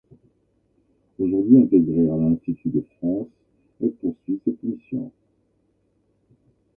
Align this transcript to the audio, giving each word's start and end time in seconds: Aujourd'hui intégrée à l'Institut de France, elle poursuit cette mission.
Aujourd'hui 1.19 1.59
intégrée 1.61 2.09
à 2.09 2.17
l'Institut 2.17 2.69
de 2.69 2.83
France, 2.97 3.27
elle 3.83 3.91
poursuit 3.91 4.41
cette 4.43 4.63
mission. 4.63 5.11